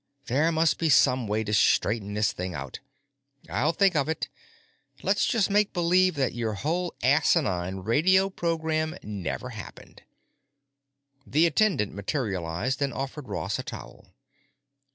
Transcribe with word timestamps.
There 0.25 0.51
must 0.51 0.79
be 0.79 0.89
some 0.89 1.27
way 1.27 1.43
to 1.43 1.53
straighten 1.53 2.15
this 2.15 2.31
thing 2.33 2.55
out; 2.55 2.79
I'll 3.47 3.71
think 3.71 3.95
of 3.95 4.09
it. 4.09 4.29
Let's 5.03 5.27
just 5.27 5.51
make 5.51 5.73
believe 5.73 6.15
that 6.15 6.33
whole 6.35 6.95
asinine 7.03 7.81
radio 7.81 8.31
program 8.31 8.97
never 9.03 9.49
happened." 9.49 10.01
The 11.27 11.45
attendant 11.45 11.93
materialized 11.93 12.81
and 12.81 12.91
offered 12.91 13.27
Ross 13.27 13.59
a 13.59 13.63
towel. 13.63 14.07